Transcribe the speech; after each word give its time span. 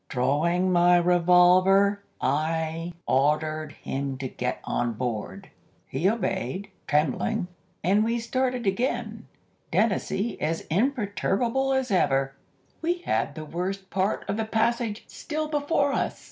Drawing 0.09 0.71
my 0.71 0.97
revolver, 0.97 2.01
I 2.19 2.93
ordered 3.05 3.73
him 3.83 4.17
to 4.17 4.27
get 4.27 4.59
on 4.63 4.93
board. 4.93 5.51
He 5.87 6.09
obeyed, 6.09 6.69
trembling, 6.87 7.49
and 7.83 8.03
we 8.03 8.17
started 8.17 8.65
again, 8.65 9.27
Dennazee 9.71 10.39
as 10.41 10.61
imperturbable 10.71 11.73
as 11.73 11.91
ever. 11.91 12.33
[Illustration: 12.83 13.03
SHOOTING 13.03 13.03
A 13.03 13.05
FALL.] 13.05 13.13
"We 13.13 13.13
had 13.27 13.35
the 13.35 13.45
worst 13.45 13.89
part 13.91 14.25
of 14.27 14.37
the 14.37 14.45
passage 14.45 15.03
still 15.07 15.47
before 15.49 15.93
us. 15.93 16.19